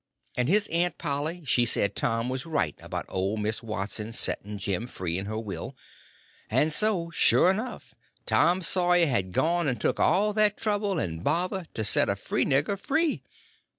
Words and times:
And 0.35 0.49
his 0.49 0.65
Aunt 0.69 0.97
Polly 0.97 1.45
she 1.45 1.63
said 1.63 1.95
Tom 1.95 2.27
was 2.27 2.47
right 2.47 2.73
about 2.79 3.05
old 3.07 3.39
Miss 3.39 3.61
Watson 3.61 4.11
setting 4.13 4.57
Jim 4.57 4.87
free 4.87 5.15
in 5.19 5.27
her 5.27 5.37
will; 5.37 5.75
and 6.49 6.73
so, 6.73 7.11
sure 7.11 7.51
enough, 7.51 7.93
Tom 8.25 8.63
Sawyer 8.63 9.05
had 9.05 9.31
gone 9.31 9.67
and 9.67 9.79
took 9.79 9.99
all 9.99 10.33
that 10.33 10.57
trouble 10.57 10.97
and 10.97 11.23
bother 11.23 11.67
to 11.75 11.85
set 11.85 12.09
a 12.09 12.15
free 12.15 12.45
nigger 12.45 12.79
free! 12.79 13.21